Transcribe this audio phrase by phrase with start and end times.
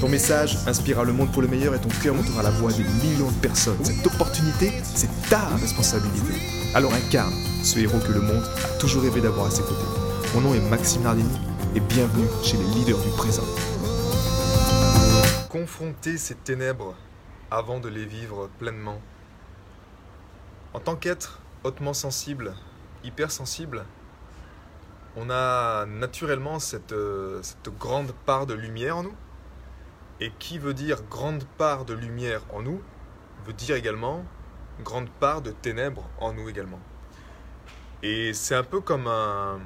[0.00, 2.84] Ton message inspirera le monde pour le meilleur et ton cœur montera la voix des
[2.84, 3.82] millions de personnes.
[3.82, 6.34] Cette opportunité, c'est ta responsabilité.
[6.74, 9.86] Alors incarne ce héros que le monde a toujours rêvé d'avoir à ses côtés.
[10.34, 11.38] Mon nom est Maxime Nardini
[11.74, 13.44] et bienvenue chez les leaders du présent.
[15.48, 16.94] Confronter ces ténèbres
[17.50, 19.00] avant de les vivre pleinement.
[20.74, 22.52] En tant qu'être hautement sensible,
[23.02, 23.86] hypersensible,
[25.16, 29.14] on a naturellement cette, euh, cette grande part de lumière en nous
[30.20, 32.80] et qui veut dire grande part de lumière en nous,
[33.44, 34.24] veut dire également
[34.82, 36.80] grande part de ténèbres en nous également.
[38.02, 39.58] Et c'est un peu comme un,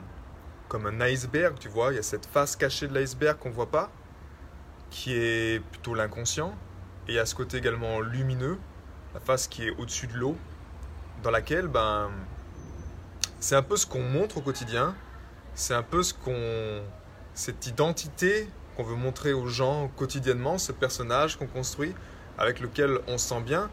[0.68, 3.54] comme un iceberg, tu vois, il y a cette face cachée de l'iceberg qu'on ne
[3.54, 3.90] voit pas,
[4.90, 6.54] qui est plutôt l'inconscient,
[7.08, 8.58] et il y a ce côté également lumineux,
[9.14, 10.36] la face qui est au-dessus de l'eau,
[11.22, 12.10] dans laquelle ben,
[13.40, 14.94] c'est un peu ce qu'on montre au quotidien,
[15.54, 16.82] c'est un peu ce qu'on,
[17.34, 18.48] cette identité
[18.80, 21.94] qu'on veut montrer aux gens quotidiennement, ce personnage qu'on construit,
[22.38, 23.68] avec lequel on se sent bien.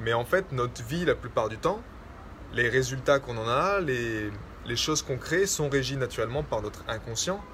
[0.00, 1.82] Mais en fait, notre vie, la plupart du temps,
[2.54, 4.30] les résultats qu'on en a, les,
[4.74, 7.44] choses qu'on crée sont régis naturellement par notre inconscient.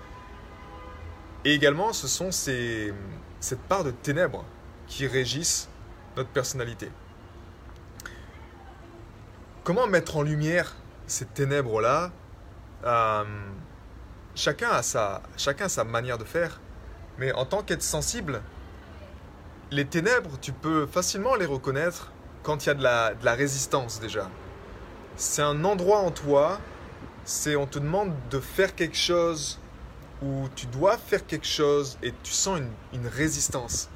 [1.45, 2.95] Et également, ce sont ces,
[3.41, 4.45] cette part de ténèbres
[4.87, 5.69] qui régissent
[6.17, 6.91] notre personnalité.
[9.65, 10.77] Comment mettre en lumière
[11.09, 12.13] ces ténèbres-là?
[12.85, 13.25] Euh,
[14.37, 16.61] chacun, a sa, chacun a sa manière de faire.
[17.19, 18.43] Mais en tant qu'être sensible,
[19.71, 22.13] les ténèbres, tu peux facilement les reconnaître
[22.43, 22.83] quand il y a de
[23.25, 24.31] la, résistance déjà.
[25.17, 26.61] C'est un endroit en toi,
[27.25, 29.59] c'est on te demande de faire quelque chose
[30.23, 32.61] ou tu dois faire quelque chose et tu sens
[32.93, 33.89] une, résistance.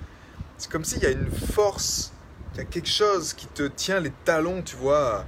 [0.56, 2.12] C'est comme s'il y a une force,
[2.54, 5.24] il y a quelque chose qui te tient les talons, tu vois,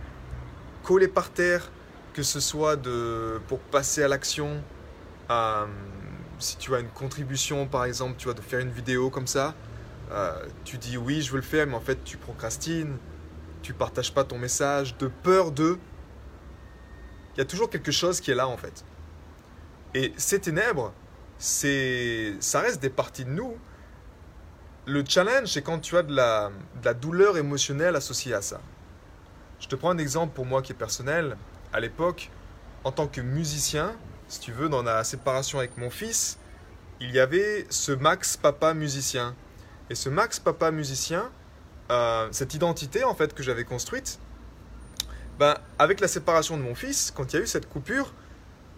[0.83, 1.71] collés par terre,
[2.15, 4.63] que ce soit de, pour passer à l'action,
[5.31, 5.67] euh,
[6.41, 9.55] si tu as une contribution, par exemple, tu vois, de faire une vidéo comme ça,
[10.11, 12.97] euh, tu dis oui, je veux le faire, mais en fait, tu procrastines,
[13.63, 15.79] tu partages pas ton message, de peur de.
[17.35, 18.85] Il y a toujours quelque chose qui est là, en fait.
[19.95, 20.93] Et ces ténèbres,
[21.39, 23.57] c'est, ça reste des parties de nous.
[24.87, 28.61] Le challenge, c'est quand tu as de la, de la douleur émotionnelle associée à ça.
[29.61, 31.37] Je te prends un exemple pour moi qui est personnel.
[31.73, 32.31] À l'époque,
[32.83, 33.95] en tant que musicien,
[34.31, 36.39] si tu veux, dans la séparation avec mon fils,
[37.01, 39.35] il y avait ce Max papa musicien.
[39.91, 41.31] Et ce Max papa musicien,
[41.91, 44.21] euh, cette identité en fait que j'avais construite,
[45.41, 48.15] ben, avec la séparation de mon fils, quand il y a eu cette coupure,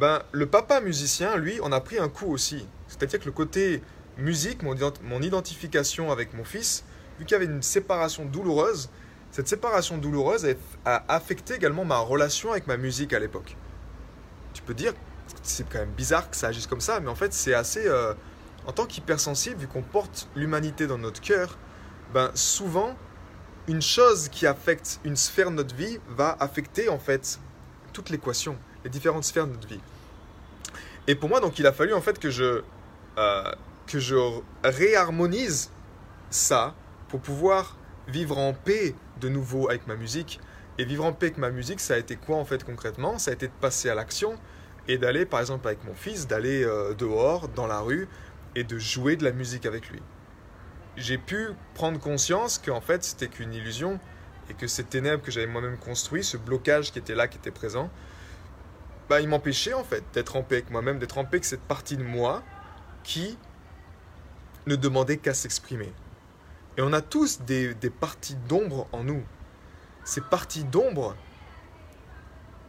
[0.01, 2.67] ben, le papa musicien, lui, en a pris un coup aussi.
[2.89, 3.83] C'est-à-dire que le côté
[4.17, 6.83] musique, mon, mon identification avec mon fils,
[7.19, 8.89] vu qu'il y avait une séparation douloureuse,
[9.31, 10.47] cette séparation douloureuse
[10.87, 13.57] a affecté également ma relation avec ma musique à l'époque.
[14.55, 14.95] Tu peux dire,
[15.43, 17.87] c'est quand même bizarre que ça agisse comme ça, mais en fait c'est assez...
[17.87, 18.15] Euh,
[18.67, 21.59] en tant qu'hypersensible, vu qu'on porte l'humanité dans notre cœur,
[22.15, 22.95] ben souvent,
[23.67, 27.41] une chose qui affecte une sphère de notre vie va affecter en fait
[27.93, 29.81] toute l'équation, les différentes sphères de notre vie.
[31.07, 32.63] Et pour moi, donc, il a fallu en fait que je,
[33.19, 33.53] euh,
[33.87, 34.17] que je
[34.63, 35.71] réharmonise
[36.31, 36.75] ça
[37.09, 37.77] pour pouvoir
[38.09, 40.41] vivre en paix de nouveau avec ma musique.
[40.79, 43.19] Et vivre en paix avec ma musique, ça a été quoi en fait concrètement?
[43.19, 44.39] Ça a été de passer à l'action
[44.89, 48.09] et d'aller par exemple avec mon fils, d'aller euh, dehors, dans la rue
[48.55, 50.03] et de jouer de la musique avec lui.
[50.97, 53.99] J'ai pu prendre conscience qu'en fait c'était qu'une illusion
[54.51, 57.51] et que ces ténèbres que j'avais moi-même construit, ce blocage qui était là, qui était
[57.51, 57.91] présent,
[59.09, 61.63] bah, il m'empêchait en fait d'être en paix avec moi-même, d'être en paix avec cette
[61.63, 62.43] partie de moi
[63.05, 63.39] qui
[64.67, 65.93] ne demandait qu'à s'exprimer.
[66.77, 69.23] Et on a tous des, des parties d'ombre en nous.
[70.05, 71.17] Ces parties d'ombre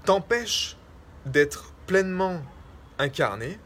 [0.06, 0.78] t'empêchent
[1.26, 2.42] d'être pleinement
[3.00, 3.60] incarné,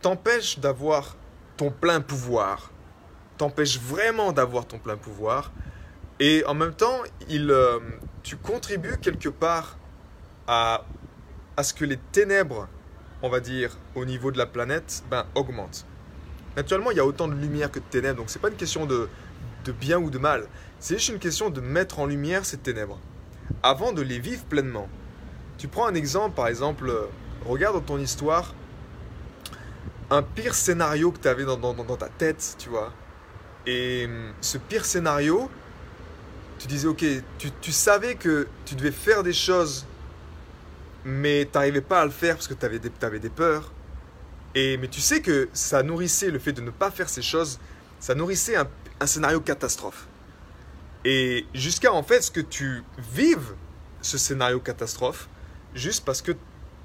[0.00, 1.16] t'empêchent d'avoir
[1.56, 2.70] ton plein pouvoir,
[3.36, 5.52] t'empêche vraiment d'avoir ton plein pouvoir,
[6.20, 7.78] et en même temps, il, euh,
[8.22, 9.76] tu contribues quelque part
[10.46, 10.84] à,
[11.56, 12.68] à ce que les ténèbres,
[13.22, 15.86] on va dire, au niveau de la planète, ben, augmentent.
[16.56, 18.86] Naturellement, il y a autant de lumière que de ténèbres, donc c'est pas une question
[18.86, 19.08] de,
[19.64, 20.46] de bien ou de mal.
[20.80, 22.98] C'est juste une question de mettre en lumière ces ténèbres
[23.62, 24.88] avant de les vivre pleinement.
[25.56, 26.92] Tu prends un exemple, par exemple,
[27.46, 28.54] regarde dans ton histoire
[30.10, 31.58] un pire scénario que tu avais dans,
[31.96, 32.92] ta tête, tu vois.
[33.66, 35.50] Et hum, ce pire scénario,
[36.58, 37.04] tu disais, ok,
[37.60, 39.86] tu, savais que tu devais faire des choses,
[41.04, 43.70] mais tu n'arrivais pas à le faire parce que tu avais, des- peurs.
[44.54, 47.60] Et, mais tu sais que ça nourrissait le fait de ne pas faire ces choses,
[48.00, 50.08] ça nourrissait un scénario catastrophe.
[51.04, 52.82] Et jusqu'à en fait ce que tu
[53.14, 53.54] vives
[54.02, 55.28] ce scénario catastrophe,
[55.74, 56.32] juste parce que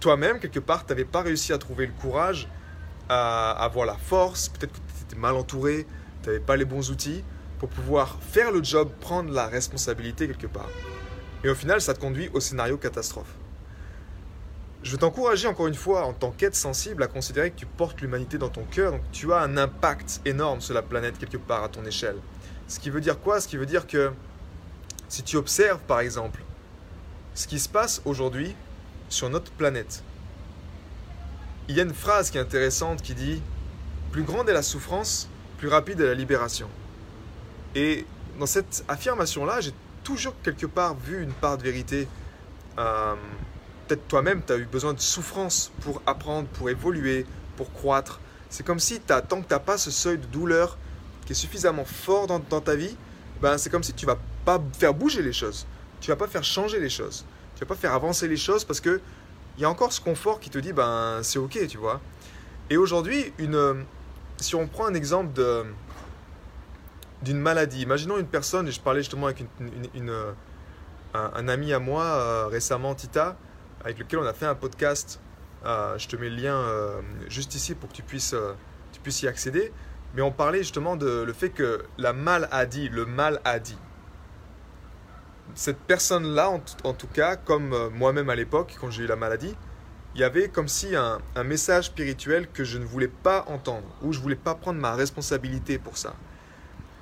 [0.03, 2.49] toi-même, quelque part, tu n'avais pas réussi à trouver le courage,
[3.07, 5.87] à avoir la force, peut-être que tu étais mal entouré,
[6.21, 7.23] tu n'avais pas les bons outils
[7.57, 10.67] pour pouvoir faire le job, prendre la responsabilité quelque part.
[11.45, 13.33] Et au final, ça te conduit au scénario catastrophe.
[14.83, 18.01] Je veux t'encourager encore une fois, en tant qu'être sensible, à considérer que tu portes
[18.01, 21.63] l'humanité dans ton cœur, donc tu as un impact énorme sur la planète quelque part
[21.63, 22.17] à ton échelle.
[22.67, 23.39] Ce qui veut dire quoi?
[23.39, 24.11] Ce qui veut dire que
[25.07, 26.41] si tu observes par exemple
[27.35, 28.53] ce qui se passe aujourd'hui
[29.13, 30.03] sur notre planète,
[31.67, 33.41] il y a une phrase qui est intéressante qui dit
[34.11, 35.29] Plus grande est la souffrance,
[35.59, 36.67] plus rapide est la libération.
[37.75, 38.05] Et
[38.39, 39.73] dans cette affirmation-là, j'ai
[40.03, 42.07] toujours quelque part vu une part de vérité.
[42.77, 43.15] Euh,
[43.87, 47.25] Peut-être toi-même, tu as eu besoin de souffrance pour apprendre, pour évoluer,
[47.57, 48.21] pour croître.
[48.49, 50.77] C'est comme si tant que tu n'as pas ce seuil de douleur
[51.25, 52.95] qui est suffisamment fort dans, dans ta vie,
[53.41, 55.67] ben c'est comme si tu vas pas faire bouger les choses.
[55.99, 57.25] Tu vas pas faire changer les choses.
[57.55, 58.99] Tu vas pas faire avancer les choses parce que
[59.57, 62.01] il y a encore ce confort qui te dit ben c'est ok, tu vois.
[62.69, 63.85] Et aujourd'hui, une,
[64.37, 65.63] si on prend un exemple de
[67.21, 70.13] d'une maladie, imaginons une personne, et je parlais justement avec une, une- une,
[71.13, 73.37] un, ami à moi euh, récemment, Tita,
[73.83, 75.19] avec lequel on a fait un podcast.
[75.65, 78.53] Euh, je te mets le lien euh, juste ici pour que tu puisses, euh,
[78.91, 79.71] tu puisses y accéder.
[80.15, 83.77] Mais on parlait justement de le fait que la maladie, le mal a dit.
[85.55, 86.49] Cette personne-là,
[86.83, 89.55] en, tout cas, comme euh, moi-même à l'époque, quand j'ai eu la maladie,
[90.15, 94.13] il y avait comme si un, message spirituel que je ne voulais pas entendre, ou
[94.13, 96.15] je voulais pas prendre ma responsabilité pour ça.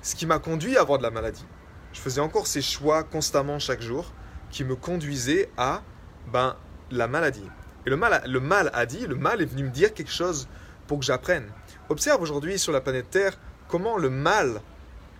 [0.02, 1.46] Ce qui m'a conduit à avoir de la maladie.
[1.94, 4.12] Je faisais encore ces choix constamment chaque jour
[4.50, 5.82] qui me conduisaient à
[6.30, 6.56] ben,
[6.90, 7.48] la maladie.
[7.86, 10.46] Et le mal, le mal a dit, le mal est venu me dire quelque chose
[10.86, 11.50] pour que j'apprenne.
[11.88, 13.38] Observe aujourd'hui sur la planète Terre
[13.68, 14.60] comment le mal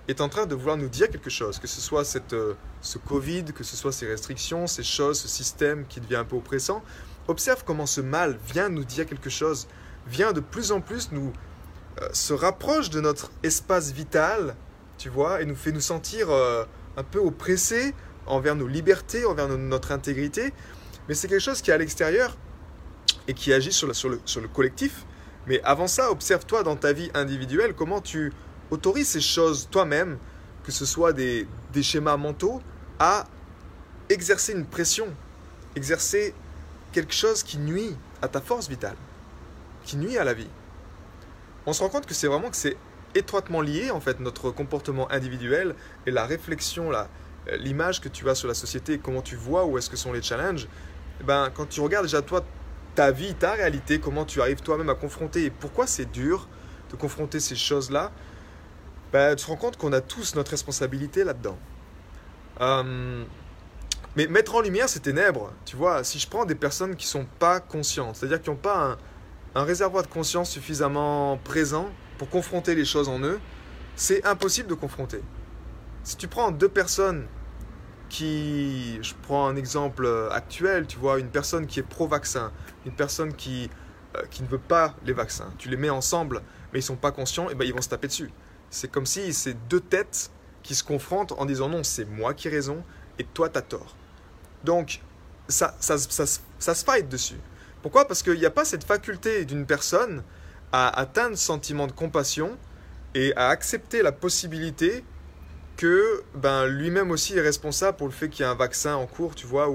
[0.09, 2.99] est en train de vouloir nous dire quelque chose, que ce soit cette, euh, ce
[2.99, 6.83] Covid, que ce soit ces restrictions, ces choses, ce système qui devient un peu oppressant.
[7.29, 9.69] Observe comment ce mal vient nous dire quelque chose,
[10.09, 11.33] vient de plus en plus nous
[12.01, 14.57] euh, se rapproche de notre espace vital,
[14.99, 16.65] tu vois, et nous fait nous sentir euh,
[16.97, 17.95] un peu oppressés
[18.27, 20.53] envers nos libertés, envers no- notre intégrité.
[21.09, 22.37] Mais c'est quelque chose qui est à l'extérieur
[23.29, 25.05] et qui agit sur le, sur le, sur le collectif.
[25.47, 28.33] Mais avant ça, observe-toi dans ta vie individuelle comment tu
[28.73, 30.19] autorises ces choses toi-même,
[30.65, 31.47] que ce soit des,
[31.83, 32.63] schémas mentaux,
[32.99, 33.25] à
[34.09, 35.07] exercer une pression,
[35.77, 36.35] exercer
[36.93, 38.97] quelque chose qui nuit à ta force vitale,
[39.85, 40.49] qui nuit à la vie.
[41.67, 42.77] On se rend compte que c'est vraiment que c'est
[43.15, 45.75] étroitement lié en fait notre comportement individuel
[46.07, 46.91] et la réflexion,
[47.59, 50.23] l'image que tu as sur la société, comment tu vois, où est-ce que sont les
[50.23, 50.67] challenges.
[51.21, 52.43] Eh Ben, quand tu regardes déjà toi
[52.95, 56.49] ta vie, ta réalité, comment tu arrives toi-même à confronter et pourquoi c'est dur
[56.91, 58.13] de confronter ces choses-là,
[59.13, 61.59] ben, tu te rends compte qu'on a tous notre responsabilité là-dedans.
[62.61, 63.25] Euh,
[64.17, 67.27] mais mettre en lumière ces ténèbres, tu vois, si je prends des personnes qui sont
[67.39, 68.99] pas conscientes, c'est-à-dire qui n'ont pas
[69.55, 73.39] un, réservoir de conscience suffisamment présent pour confronter les choses en eux,
[73.97, 75.21] c'est impossible de confronter.
[76.05, 77.27] Si tu prends deux personnes
[78.09, 82.51] qui, je prends un exemple euh, actuel, tu vois, une personne qui est pro-vaccin,
[82.87, 83.71] une personne qui,
[84.17, 86.43] euh, qui ne veut pas les vaccins, tu les mets ensemble,
[86.73, 88.31] mais ils sont pas conscients, et ben ils vont se taper dessus.
[88.73, 90.31] C'est comme si c'est deux têtes
[90.63, 92.83] qui se confrontent en disant non, c'est moi qui ai raison
[93.19, 93.95] et toi tu as tort.
[94.65, 95.01] Donc
[95.47, 96.25] ça, ça, ça,
[96.59, 97.39] ça, se fight dessus.
[97.83, 98.07] Pourquoi?
[98.09, 100.23] Parce qu'il n'y a pas cette faculté d'une personne
[100.73, 102.57] à atteindre ce sentiment de compassion
[103.15, 105.05] et à accepter la possibilité
[105.77, 109.07] que ben, lui-même aussi est responsable pour le fait qu'il y a un vaccin en
[109.07, 109.69] cours, tu vois,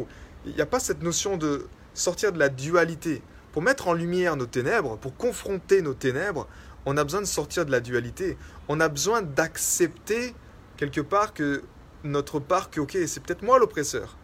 [0.45, 3.21] il n'y a pas cette notion de sortir de la dualité.
[3.51, 6.47] Pour mettre en lumière nos ténèbres, pour confronter nos ténèbres,
[6.87, 8.37] on a besoin de sortir de la dualité.
[8.69, 10.33] On a besoin d'accepter
[10.77, 11.63] quelque part que
[12.05, 14.15] notre part, que ok, c'est peut-être moi l'oppresseur.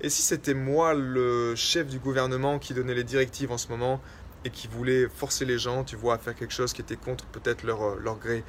[0.00, 4.00] Et si c'était moi le chef du gouvernement qui donnait les directives en ce moment
[4.44, 7.26] et qui voulait forcer les gens, tu vois, à faire quelque chose qui était contre
[7.26, 8.44] peut-être leur, euh, leur gré.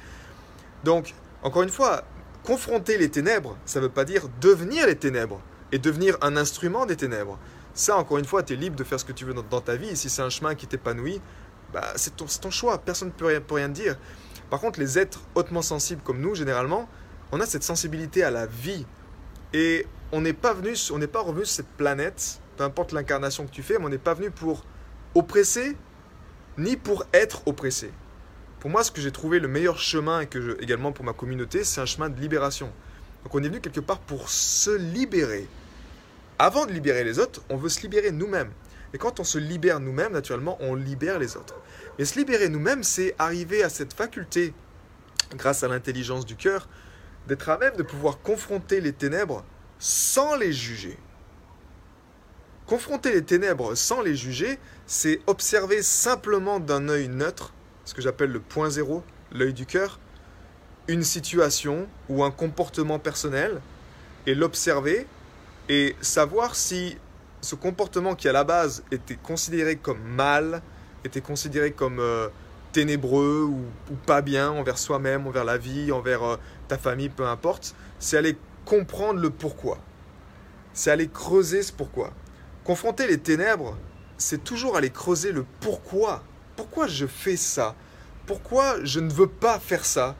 [0.84, 2.04] Donc, encore une fois,
[2.44, 5.40] confronter les ténèbres, ça ne veut pas dire devenir les ténèbres
[5.72, 7.36] et devenir un instrument des ténèbres.
[7.74, 9.60] Ça, encore une fois, tu es libre de faire ce que tu veux dans, dans
[9.60, 9.88] ta vie.
[9.88, 11.20] Et si c'est un chemin qui t'épanouit,
[11.72, 12.78] bah, c'est ton, choix.
[12.78, 13.96] Personne ne peut rien, dire.
[14.50, 16.88] Par contre, les êtres hautement sensibles comme nous, généralement,
[17.32, 18.86] on a cette sensibilité à la vie.
[19.52, 23.46] Et on n'est pas venu, on n'est pas revenu sur cette planète, peu importe l'incarnation
[23.46, 24.64] que tu fais, mais on n'est pas venu pour
[25.14, 25.76] oppresser,
[26.58, 27.90] ni pour être oppressé.
[28.60, 31.62] pour moi, ce que j'ai trouvé le meilleur chemin, et que également pour ma communauté,
[31.64, 32.72] c'est un chemin de libération.
[33.24, 35.48] Donc on est venu quelque part pour se libérer.
[36.38, 38.50] Avant de libérer les autres, on veut se libérer nous-mêmes.
[38.94, 41.56] Et quand on se libère nous-mêmes, naturellement, on libère les autres.
[41.98, 44.54] Mais se libérer nous-mêmes, c'est arriver à cette faculté,
[45.34, 46.68] grâce à l'intelligence du cœur,
[47.26, 49.44] d'être à même de pouvoir confronter les ténèbres
[49.78, 50.98] sans les juger.
[52.66, 57.52] Confronter les ténèbres sans les juger, c'est observer simplement d'un œil neutre,
[57.84, 60.00] ce que j'appelle le point zéro, l'œil du cœur,
[60.88, 63.60] une situation ou un comportement personnel,
[64.26, 65.06] et l'observer
[65.68, 66.96] et savoir si
[67.40, 70.62] ce comportement qui à la base était considéré comme mal,
[71.04, 72.28] était considéré comme euh,
[72.72, 73.64] ténébreux ou,
[74.06, 76.36] pas bien envers soi-même, envers la vie, envers euh,
[76.68, 79.78] ta famille, peu importe, c'est aller comprendre le pourquoi.
[80.74, 82.12] C'est aller creuser ce pourquoi.
[82.64, 83.76] Confronter les ténèbres,
[84.18, 86.22] c'est toujours aller creuser le pourquoi.
[86.56, 87.74] Pourquoi je fais ça?
[88.26, 90.16] Pourquoi je ne veux pas faire ça?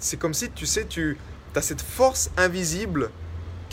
[0.00, 1.16] C'est comme si, tu sais, tu
[1.54, 3.10] as cette force invisible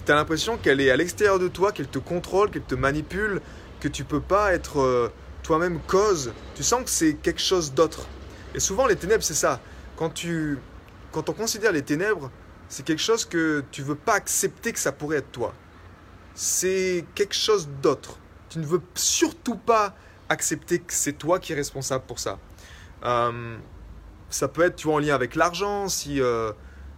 [0.05, 3.41] tu as l'impression qu'elle est à l'extérieur de toi, qu'elle te contrôle, qu'elle te manipule,
[3.79, 5.09] que tu peux pas être euh,
[5.43, 6.33] toi-même cause.
[6.55, 8.07] Tu sens que c'est quelque chose d'autre.
[8.55, 9.59] Et souvent, les ténèbres, c'est ça.
[9.95, 10.57] Quand, tu,
[11.11, 12.31] quand on considère les ténèbres,
[12.69, 15.53] c'est quelque chose que tu veux pas accepter que ça pourrait être toi.
[16.33, 18.17] C'est quelque chose d'autre.
[18.49, 19.95] Tu ne veux surtout pas
[20.29, 22.39] accepter que c'est toi qui es responsable pour ça.
[23.05, 23.57] Euh,
[24.29, 26.51] ça peut être tu vois, en lien avec l'argent, si euh,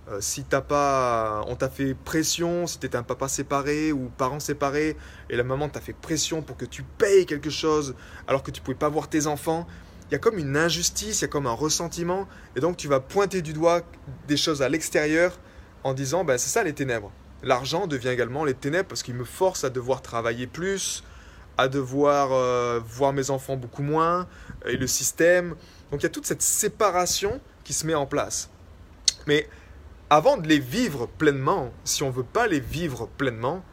[0.07, 4.11] euh, si t'as pas, on t'a fait pression, si tu étais un papa séparé ou
[4.17, 4.97] parents séparés,
[5.29, 7.95] et la maman t'a fait pression pour que tu payes quelque chose
[8.27, 9.65] alors que tu pouvais pas voir tes enfants,
[10.09, 12.87] il y a comme une injustice, il y a comme un ressentiment, et donc tu
[12.87, 13.81] vas pointer du doigt
[14.27, 15.39] des choses à l'extérieur
[15.83, 17.11] en disant, ben c'est ça les ténèbres.
[17.41, 21.03] L'argent devient également les ténèbres parce qu'il me force à devoir travailler plus,
[21.57, 24.27] à devoir euh, voir mes enfants beaucoup moins,
[24.65, 25.55] et le système.
[25.91, 28.49] Donc il y a toute cette séparation qui se met en place.
[29.25, 29.49] Mais
[30.15, 33.65] avant de les vivre pleinement, si on ne veut pas les vivre pleinement,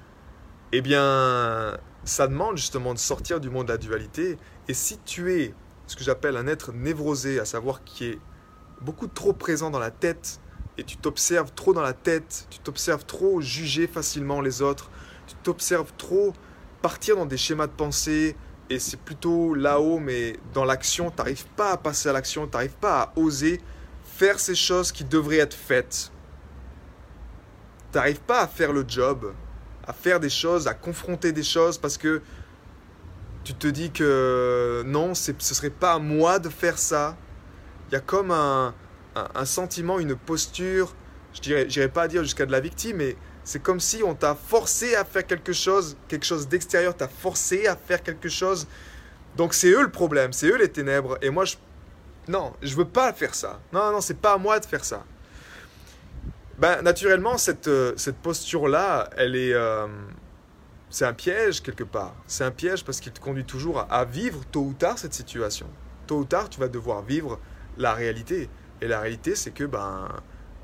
[0.73, 4.39] eh bien, ça demande justement de sortir du monde de la dualité.
[4.67, 5.55] Et si tu es
[5.87, 8.19] ce que j'appelle un être névrosé, à savoir qui est
[8.81, 10.41] beaucoup trop présent dans la tête,
[10.79, 14.91] et tu t'observes trop dans la tête, tu t'observes trop juger facilement les autres,
[15.29, 16.33] tu t'observes trop
[16.81, 18.35] partir dans des schémas de pensée,
[18.69, 22.55] et c'est plutôt là-haut, mais dans l'action, tu n'arrives pas à passer à l'action, tu
[22.55, 23.61] n'arrives pas à oser
[24.03, 26.12] faire ces choses qui devraient être faites
[27.95, 29.33] n'arrives pas à faire le job,
[29.87, 32.23] à faire des choses, à confronter des choses parce que
[33.45, 37.17] tu te dis que non, ce serait pas à moi de faire ça.
[37.89, 38.75] Il y a comme un,
[39.45, 40.95] sentiment, une posture,
[41.35, 44.95] je dirais, pas dire jusqu'à de la victime, mais c'est comme si on t'a forcé
[44.95, 48.67] à faire quelque chose, quelque chose d'extérieur t'a forcé à faire quelque chose.
[49.37, 51.19] Donc c'est eux le problème, c'est eux les ténèbres.
[51.23, 51.45] Et moi,
[52.29, 53.61] non, je veux pas faire ça.
[53.73, 55.05] Non, non, c'est pas à moi de faire ça.
[56.59, 59.55] Ben, naturellement, cette, euh, cette posture-là, elle est.
[59.55, 59.87] Euh,
[60.91, 62.15] c'est un piège quelque part.
[62.27, 65.67] C'est un piège parce qu'il te conduit toujours à, vivre tôt ou tard cette situation.
[66.07, 67.41] Tôt ou tard, tu vas devoir vivre
[67.79, 68.51] la réalité.
[68.83, 70.09] Et la réalité, c'est que, ben,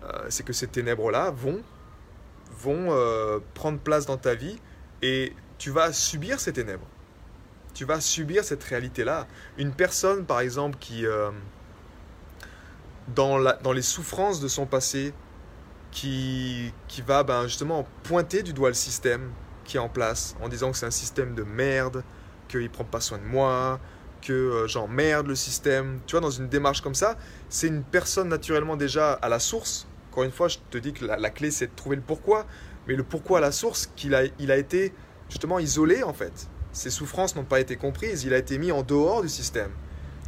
[0.05, 1.63] euh, c'est que ces ténèbres-là vont,
[2.51, 4.59] vont prendre place dans ta vie
[5.01, 6.87] et tu vas subir ces ténèbres.
[7.73, 9.27] Tu vas subir cette réalité-là.
[9.57, 11.07] Une personne, par exemple, qui,
[13.15, 15.15] dans, la, dans les souffrances de son passé,
[15.91, 19.31] qui, qui va ben, justement pointer du doigt le système
[19.65, 22.03] qui est en place en disant que c'est un système de merde,
[22.49, 23.79] qu'il prend pas soin de moi,
[24.23, 26.01] que euh, j'emmerde le système.
[26.07, 27.17] Tu vois, dans une démarche comme ça,
[27.49, 29.87] c'est une personne naturellement déjà à la source.
[30.11, 32.47] Encore une fois, je te dis que la, clé, c'est de trouver le pourquoi.
[32.87, 34.95] Mais le pourquoi à la source, qu'il a, il a été
[35.29, 36.49] justement isolé en fait.
[36.73, 38.25] Ses souffrances n'ont pas été comprises.
[38.25, 39.71] Il a été mis en dehors du système.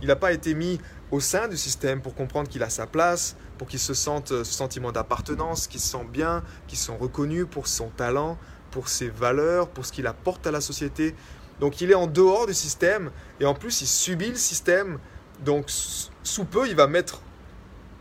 [0.02, 3.36] Il n'a pas été mis au sein du système pour comprendre qu'il a sa place,
[3.58, 6.96] pour qu'il se sente euh, ce sentiment d'appartenance, qu'il se sent bien, qu'il se sent
[6.98, 8.38] reconnu pour son talent,
[8.70, 11.14] pour ses valeurs, pour ce qu'il apporte à la société.
[11.58, 14.98] Donc il est en dehors du système et en plus il subit le système.
[15.44, 17.22] Donc sous peu il va mettre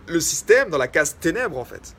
[0.08, 1.96] le système dans la case ténèbres en fait.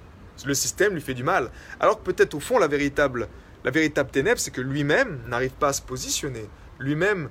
[0.47, 1.51] Le système lui fait du mal.
[1.81, 3.29] Alors que peut-être au fond la véritable,
[3.65, 6.49] la véritable ténèbre c'est que lui-même n'arrive pas à se positionner.
[6.79, 7.29] Lui-même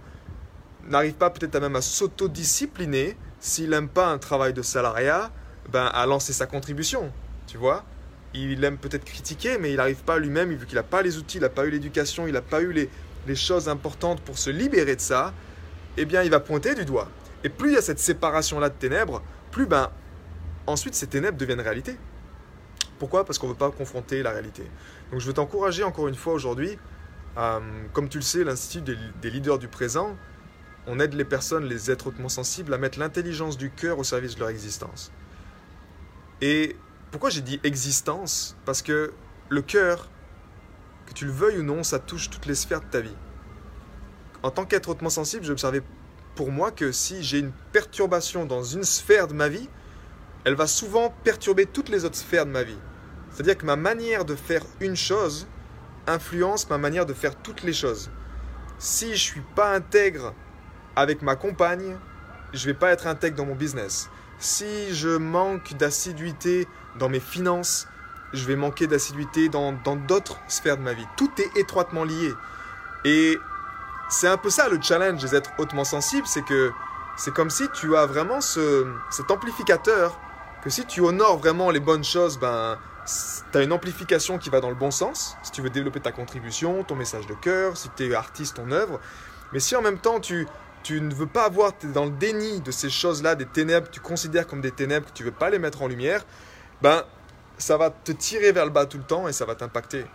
[0.88, 5.32] n'arrive pas peut-être même à s'autodiscipliner s'il n'aime pas un travail de salariat,
[5.72, 7.12] ben, à lancer sa contribution,
[7.48, 7.84] tu vois.
[8.34, 11.38] Il aime peut-être critiquer, mais il n'arrive pas lui-même, vu qu'il n'a pas les outils,
[11.38, 12.90] il n'a pas eu l'éducation, il n'a pas eu les,
[13.28, 15.34] les, choses importantes pour se libérer de ça,
[15.98, 17.10] eh bien, il va pointer du doigt.
[17.44, 19.90] Et plus il y a cette séparation-là de ténèbres, plus, ben,
[20.68, 21.98] ensuite, ces ténèbres deviennent réalité.
[23.00, 23.26] Pourquoi?
[23.26, 24.64] Parce qu'on ne veut pas confronter la réalité.
[25.12, 26.78] Donc, je veux t'encourager encore une fois aujourd'hui,
[27.38, 27.60] euh,
[27.94, 30.16] comme tu le sais, l'Institut des leaders du présent,
[30.90, 34.36] on aide les personnes, les êtres hautement sensibles, à mettre l'intelligence du cœur au service
[34.36, 35.12] de leur existence.
[36.42, 36.76] Et
[37.12, 38.58] pourquoi j'ai dit existence?
[38.66, 39.14] Parce que
[39.50, 40.10] le cœur,
[41.06, 43.16] que tu le veuilles ou non, ça touche toutes les sphères de ta vie.
[44.42, 45.82] En tant qu'être hautement sensible, j'ai observé
[46.36, 49.70] pour moi que si j'ai une perturbation dans une sphère de ma vie,
[50.44, 52.78] elle va souvent perturber toutes les autres sphères de ma vie.
[53.32, 55.48] C'est-à-dire que ma manière de faire une chose
[56.08, 58.10] influence ma manière de faire toutes les choses.
[58.80, 60.34] Si je suis pas intègre
[60.96, 61.98] avec ma compagne,
[62.54, 64.10] je vais pas être intègre dans mon business.
[64.40, 66.68] Si je manque d'assiduité
[66.98, 67.88] dans mes finances,
[68.34, 71.08] je vais manquer d'assiduité dans d'autres sphères de ma vie.
[71.18, 72.34] Tout est étroitement lié.
[73.06, 73.38] Et
[74.10, 76.72] c'est un peu ça le challenge des êtres hautement sensibles, c'est que
[77.16, 80.20] c'est comme si tu as vraiment ce, cet amplificateur,
[80.64, 82.78] que si tu honores vraiment les bonnes choses, ben,
[83.52, 86.12] tu as une amplification qui va dans le bon sens, si tu veux développer ta
[86.12, 89.00] contribution, ton message de cœur, si tu es artiste, ton œuvre.
[89.54, 90.48] Mais si en même temps tu,
[90.84, 93.90] tu ne veux pas avoir, tu es dans le déni de ces choses-là, des ténèbres,
[93.92, 96.26] tu considères comme des ténèbres, que tu ne veux pas les mettre en lumière,
[96.82, 97.04] ben
[97.58, 100.06] ça va te tirer vers le bas tout le temps et ça va t'impacter.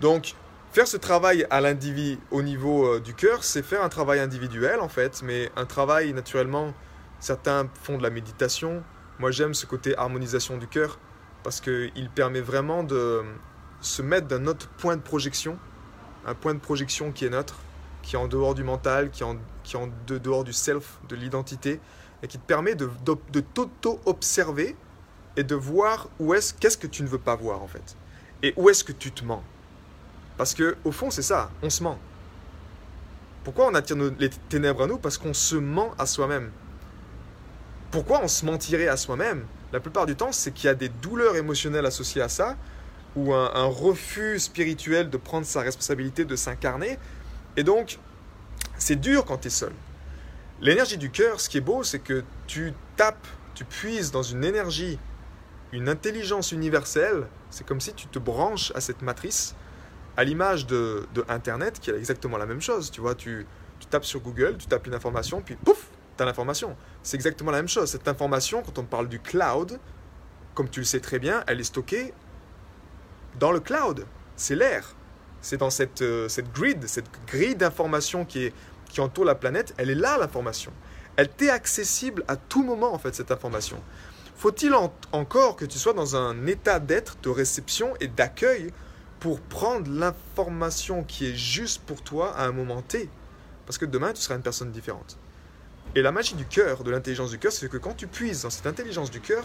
[0.00, 0.34] Donc,
[0.72, 4.80] faire ce travail à l'individu au niveau euh, du cœur, c'est faire un travail individuel
[4.80, 6.72] en fait, mais un travail naturellement,
[7.20, 8.82] certains font de la méditation.
[9.18, 10.98] Moi, j'aime ce côté harmonisation du cœur
[11.44, 13.22] parce qu'il permet vraiment de
[13.80, 15.58] se mettre d'un autre point de projection,
[16.26, 17.56] un point de projection qui est neutre,
[18.02, 21.16] qui est en dehors du mental, qui est en, qui en dehors du self, de
[21.16, 21.80] l'identité,
[22.22, 24.76] et qui te permet de, de, t'auto-observer
[25.36, 27.96] et de voir où est-ce, qu'est-ce que tu ne veux pas voir en fait.
[28.42, 29.42] Et où est-ce que tu te mens?
[30.36, 31.98] Parce que au fond, c'est ça, on se ment.
[33.44, 34.98] Pourquoi on attire les ténèbres à nous?
[34.98, 36.50] Parce qu'on se ment à soi-même.
[37.90, 39.44] Pourquoi on se mentirait à soi-même?
[39.72, 42.56] La plupart du temps, c'est qu'il y a des douleurs émotionnelles associées à ça,
[43.16, 46.98] ou un refus spirituel de prendre sa responsabilité, de s'incarner.
[47.56, 47.98] Et donc,
[48.78, 49.72] c'est dur quand tu es seul.
[50.60, 54.44] L'énergie du cœur, ce qui est beau, c'est que tu tapes, tu puises dans une
[54.44, 54.98] énergie
[55.72, 59.54] une intelligence universelle, c'est comme si tu te branches à cette matrice,
[60.16, 62.90] à l'image de, Internet qui a exactement la même chose.
[62.90, 63.46] Tu vois, tu,
[63.80, 66.76] tu tapes sur Google, tu tapes une information, puis pouf, tu as l'information.
[67.02, 67.90] C'est exactement la même chose.
[67.90, 69.80] Cette information, quand on parle du cloud,
[70.54, 72.12] comme tu le sais très bien, elle est stockée
[73.38, 74.06] dans le cloud.
[74.36, 74.94] C'est l'air.
[75.42, 78.52] C'est dans cette, euh, cette grid, cette grille d'information qui,
[78.88, 79.74] qui entoure la planète.
[79.76, 80.72] Elle est là, l'information.
[81.16, 83.78] Elle t'est accessible à tout moment, en fait, cette information.
[84.36, 84.72] Faut-il
[85.12, 88.72] encore que tu sois dans un état d'être, de réception et d'accueil
[89.20, 93.08] pour prendre l'information qui est juste pour toi à un moment T?
[93.66, 95.18] Parce que demain, tu seras une personne différente.
[95.94, 98.50] Et la magie du cœur, de l'intelligence du cœur, c'est que quand tu puises dans
[98.50, 99.44] cette intelligence du cœur,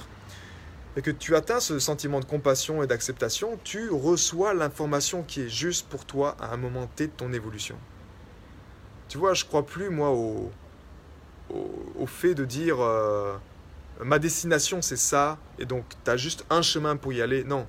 [0.98, 5.50] et que tu atteins ce sentiment de compassion et d'acceptation, tu reçois l'information qui est
[5.50, 7.78] juste pour toi à un moment T de ton évolution.
[9.08, 10.52] Tu vois, je crois plus, moi, au,
[11.50, 12.78] au, fait de dire...
[12.82, 13.38] Euh,
[14.04, 17.44] ma destination c'est ça, et donc tu as juste un chemin pour y aller.
[17.44, 17.68] Non,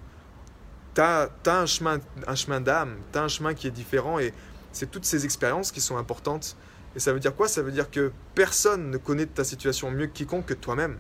[0.94, 4.32] tu as, un chemin, un chemin d'âme, tu as un chemin qui est différent, et
[4.72, 6.56] c'est toutes ces expériences qui sont importantes.
[6.96, 7.46] Et ça veut dire quoi?
[7.46, 10.96] Ça veut dire que personne ne connaît ta situation mieux que quiconque que toi-même.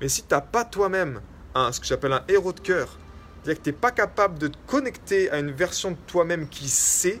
[0.00, 1.20] Mais si tu n'as pas toi-même
[1.54, 2.98] ce que j'appelle un héros de cœur,
[3.42, 6.68] c'est-à-dire que tu n'es pas capable de te connecter à une version de toi-même qui
[6.68, 7.20] sait,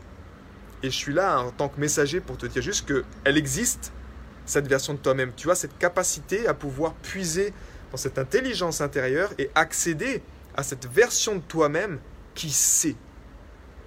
[0.82, 3.92] et je suis là en tant que messager pour te dire juste qu'elle existe,
[4.46, 5.32] cette version de toi-même.
[5.34, 7.52] Tu as cette capacité à pouvoir puiser
[7.90, 10.22] dans cette intelligence intérieure et accéder
[10.56, 11.98] à cette version de toi-même
[12.34, 12.96] qui sait.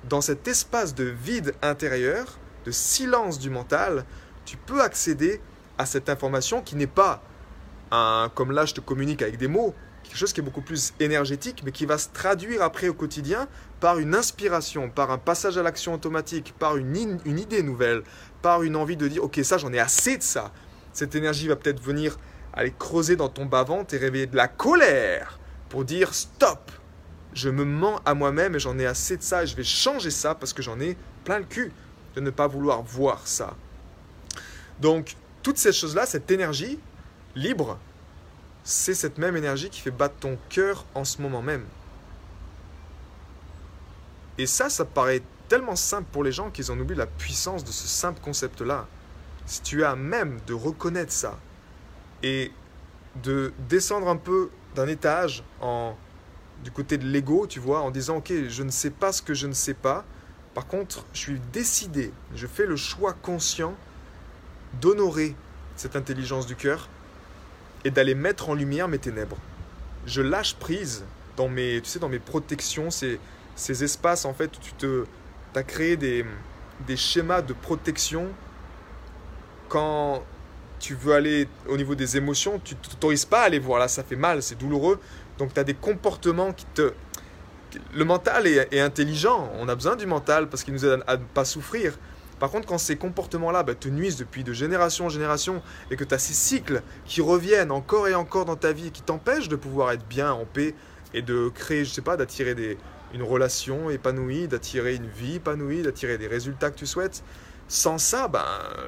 [0.10, 4.06] Dans cet espace de vide intérieur, de silence du mental,
[4.46, 5.42] tu peux accéder
[5.78, 7.22] à cette information qui n'est pas
[7.92, 9.76] un, comme là je te communique avec des mots,
[10.18, 13.48] quelque chose qui est beaucoup plus énergétique, mais qui va se traduire après au quotidien
[13.80, 18.02] par une inspiration, par un passage à l'action automatique, par une, une idée nouvelle,
[18.42, 20.52] par une envie de dire ok ça j'en ai assez de ça.
[20.92, 22.18] Cette énergie va peut-être venir
[22.54, 25.38] aller creuser dans ton bas-ventre et réveiller de la colère
[25.70, 26.72] pour dire stop,
[27.34, 30.10] je me mens à moi-même et j'en ai assez de ça et je vais changer
[30.10, 31.72] ça parce que j'en ai plein le cul
[32.16, 33.56] de ne pas vouloir voir ça.
[34.82, 36.80] Donc toutes ces choses-là, cette énergie
[37.36, 37.78] libre,
[38.68, 41.64] c'est cette même énergie qui fait battre ton cœur en ce moment même.
[44.38, 47.72] Et ça, ça paraît tellement simple pour les gens qu'ils en oublient la puissance de
[47.72, 48.86] ce simple concept-là.
[49.46, 51.40] Si tu as même de reconnaître ça
[52.24, 52.52] et
[53.24, 55.96] de descendre un peu d'un étage en,
[56.62, 59.34] du côté de l'ego, tu vois, en disant ok, je ne sais pas ce que
[59.34, 60.04] je ne sais pas.
[60.54, 63.76] Par contre, je suis décidé, je fais le choix conscient
[64.82, 65.38] d'honorer
[65.78, 66.90] cette intelligence du cœur
[67.88, 69.38] et d'aller mettre en lumière mes ténèbres.
[70.06, 71.06] Je lâche prise
[71.38, 73.18] dans mes, tu sais, dans mes protections, ces,
[73.56, 75.06] ces espaces en fait où tu te,
[75.56, 76.26] as créé des,
[76.86, 78.28] des schémas de protection
[79.70, 80.22] quand
[80.80, 84.04] tu veux aller au niveau des émotions, tu t'autorises pas à aller voir là, ça
[84.04, 85.00] fait mal, c'est douloureux.
[85.38, 86.92] Donc tu as des comportements qui te...
[87.94, 91.24] Le mental est, intelligent, on a besoin du mental parce qu'il nous aide à ne
[91.24, 91.98] pas souffrir.
[92.40, 96.04] Par contre, quand ces comportements-là bah, te nuisent depuis de génération en génération et que
[96.04, 99.56] tu as ces cycles qui reviennent encore et encore dans ta vie, qui t'empêchent de
[99.56, 100.76] pouvoir être bien en paix
[101.14, 102.78] et de créer, je sais pas, d'attirer des,
[103.14, 107.24] une relation épanouie, d'attirer une vie épanouie, d'attirer des résultats que tu souhaites,
[107.68, 108.46] sans ça, ben,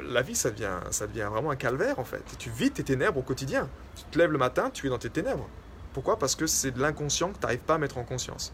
[0.07, 2.23] la vie, ça devient, ça devient vraiment un calvaire en fait.
[2.37, 3.67] tu vis tes ténèbres au quotidien.
[3.95, 5.49] Tu te lèves le matin, tu es dans tes ténèbres.
[5.93, 6.17] Pourquoi?
[6.17, 8.53] Parce que c'est de l'inconscient que tu n'arrives pas à mettre en conscience.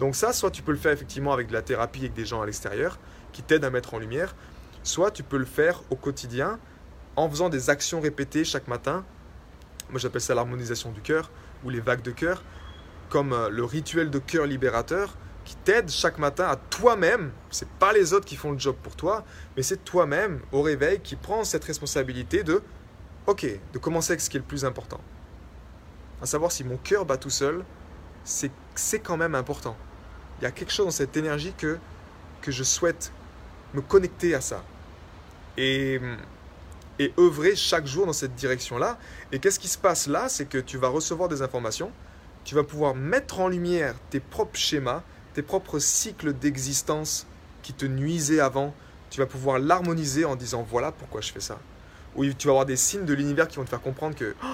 [0.00, 2.42] Donc ça, soit tu peux le faire effectivement avec de la thérapie avec des gens
[2.42, 2.98] à l'extérieur
[3.34, 4.34] qui t'aident à mettre en lumière,
[4.82, 6.58] soit tu peux le faire au quotidien
[7.16, 9.04] en faisant des actions répétées chaque matin.
[9.90, 11.30] Moi j'appelle ça l'harmonisation du cœur
[11.64, 12.42] ou les vagues de cœur,
[13.10, 17.92] comme euh, le rituel de cœur libérateur qui t'aide chaque matin à toi-même, c'est pas
[17.92, 19.24] les autres qui font le job pour toi,
[19.56, 22.62] mais c'est toi-même au réveil qui prend cette responsabilité de
[23.26, 25.00] OK, de commencer avec ce qui est le plus important.
[26.22, 27.64] À savoir si mon cœur bat tout seul,
[28.24, 29.76] c'est quand même important.
[30.40, 31.78] Il y a quelque chose dans cette énergie que,
[32.40, 33.12] que je souhaite
[33.74, 34.64] me connecter à ça.
[35.56, 36.00] Et,
[36.98, 38.98] et œuvrer chaque jour dans cette direction-là.
[39.32, 40.28] Et qu'est-ce qui se passe là?
[40.28, 41.92] C'est que tu vas recevoir des informations,
[42.44, 45.02] tu vas pouvoir mettre en lumière tes propres schémas,
[45.34, 47.26] tes propres cycles d'existence
[47.62, 48.74] qui te nuisaient avant,
[49.10, 51.58] tu vas pouvoir l'harmoniser en disant voilà pourquoi je fais ça.
[52.16, 54.46] Ou tu vas avoir des signes de l'univers qui vont te faire comprendre que oh,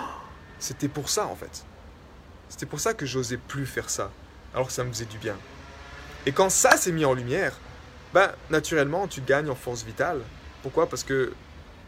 [0.59, 1.65] c'était pour ça en fait.
[2.49, 4.11] C'était pour ça que j'osais plus faire ça,
[4.55, 5.37] alors que ça me faisait du bien.
[6.27, 7.59] Et quand ça s'est mis en lumière,
[8.13, 10.21] ben naturellement tu gagnes en force vitale.
[10.63, 10.89] Pourquoi?
[10.89, 11.33] Parce que,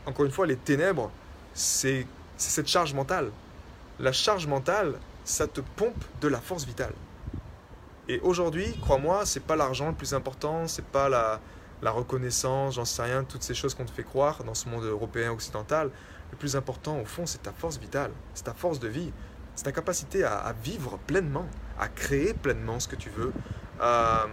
[0.06, 1.11] encore une fois, les ténèbres,
[1.54, 2.06] c'est
[2.37, 3.30] cette charge mentale.
[3.98, 6.94] La charge mentale, ça te pompe de la force vitale.
[8.08, 11.40] Et aujourd'hui, crois-moi, c'est pas l'argent le plus important, c'est pas la,
[11.90, 15.30] reconnaissance, j'en sais rien, toutes ces choses qu'on te fait croire dans ce monde européen
[15.30, 15.90] occidental.
[16.30, 19.12] Le plus important, au fond, c'est ta force vitale, c'est ta force de vie,
[19.54, 21.46] c'est ta capacité à, vivre pleinement,
[21.78, 23.32] à créer pleinement ce que tu veux,
[23.80, 24.26] à,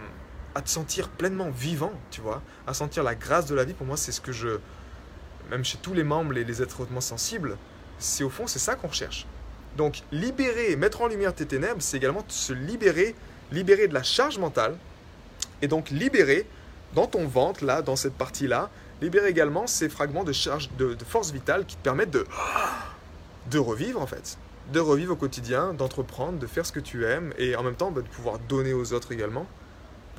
[0.54, 3.74] à, te sentir pleinement vivant, tu vois, à sentir la grâce de la vie.
[3.74, 4.58] Pour moi, c'est ce que je,
[5.50, 7.56] même chez tous les membres, les, les êtres hautement sensibles,
[7.98, 9.26] c'est au fond, c'est ça qu'on recherche.
[9.76, 13.14] Donc, libérer, mettre en lumière tes ténèbres, c'est également se libérer
[13.52, 14.76] libérer de la charge mentale
[15.62, 16.46] et donc libérer
[16.94, 21.30] dans ton ventre, là, dans cette partie-là, libérer également ces fragments de charge, de, force
[21.30, 22.26] vitale qui te permettent de,
[23.50, 24.38] de revivre en fait,
[24.72, 27.90] de revivre au quotidien, d'entreprendre, de faire ce que tu aimes et en même temps
[27.90, 29.46] bah, de pouvoir donner aux autres également.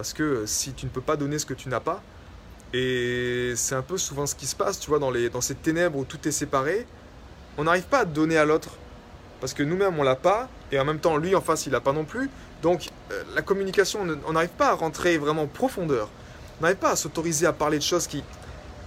[0.02, 2.02] Parce que si tu ne peux pas donner ce que tu n'as pas,
[2.74, 5.54] et c'est un peu souvent ce qui se passe, tu vois, dans, les, dans ces
[5.54, 6.88] ténèbres où tout est séparé,
[7.60, 8.70] on n'arrive pas à donner à l'autre.
[9.40, 11.82] Parce que nous-mêmes, on l'a pas, et en même temps, lui en face, il l'a
[11.82, 12.32] pas non plus.
[12.64, 16.10] Donc euh, la communication, on n'arrive pas à rentrer vraiment en profondeur.
[16.60, 18.24] On n'arrive pas à s'autoriser à parler de choses qui...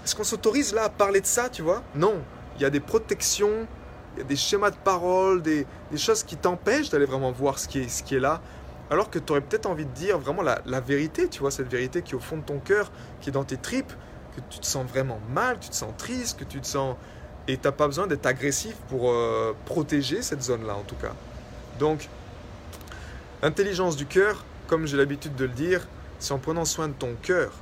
[0.05, 1.85] Est-ce qu'on s'autorise là à parler de ça, tu vois?
[1.95, 2.25] Non.
[2.57, 3.69] Il y a des protections,
[4.17, 5.65] il y a des schémas de parole, des,
[5.97, 8.41] choses qui t'empêchent d'aller vraiment voir ce qui est, ce qui est là.
[8.91, 12.03] Alors que tu aurais peut-être envie de dire vraiment la, vérité, tu vois, cette vérité
[12.03, 13.93] qui est au fond de ton cœur, qui est dans tes tripes,
[14.37, 16.97] que tu te sens vraiment mal, tu te sens triste, que tu te sens...
[17.47, 21.13] Et tu n'as pas besoin d'être agressif pour euh, protéger cette zone-là, en tout cas.
[21.79, 22.09] Donc,
[23.45, 25.87] L'intelligence du cœur, comme j'ai l'habitude de le dire,
[26.19, 27.53] c'est en prenant soin de ton cœur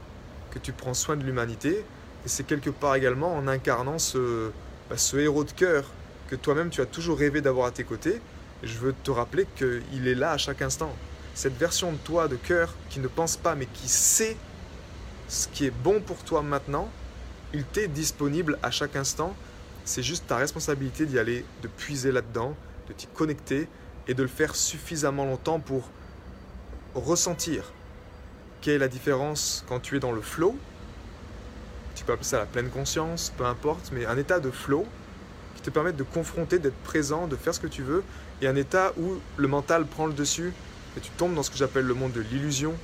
[0.53, 1.85] que tu prends soin de l'humanité.
[2.25, 4.53] Et c'est quelque part également en incarnant ce,
[4.89, 5.85] bah, ce héros de cœur
[6.29, 8.21] que toi-même tu as toujours rêvé d'avoir à tes côtés.
[8.63, 10.95] Et je veux te rappeler qu'il est là à chaque instant.
[11.35, 14.37] Cette version de toi de cœur qui ne pense pas mais qui sait
[15.29, 16.91] ce qui est bon pour toi maintenant,
[17.55, 19.35] il t'est disponible à chaque instant.
[19.85, 22.55] C'est juste ta responsabilité d'y aller, de puiser là-dedans,
[22.89, 23.69] de t'y connecter
[24.09, 25.89] et de le faire suffisamment longtemps pour
[26.95, 27.73] ressentir
[28.61, 30.57] quelle est la différence quand tu es dans le flow.
[31.95, 34.87] Tu peux appeler ça la pleine conscience, peu importe, mais un état de flow
[35.57, 38.03] qui te permet de confronter, d'être présent, de faire ce que tu veux,
[38.41, 40.53] et un état où le mental prend le dessus
[40.97, 42.75] et tu tombes dans ce que j'appelle le monde de l'illusion,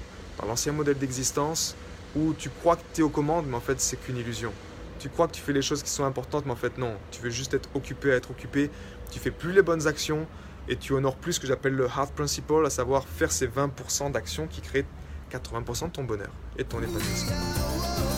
[0.40, 1.76] dans l'ancien modèle d'existence,
[2.16, 4.52] où tu crois que tu es aux commandes, mais en fait c'est qu'une illusion.
[4.98, 6.94] Tu crois que tu fais les choses qui sont importantes, mais en fait non.
[7.10, 8.70] Tu veux juste être occupé à être occupé.
[9.10, 10.26] Tu fais plus les bonnes actions,
[10.68, 14.12] et tu honores plus ce que j'appelle le heart principle, à savoir faire ces 20%
[14.12, 14.86] d'actions qui créent
[15.30, 18.17] 80% de ton bonheur et de ton épanouissement.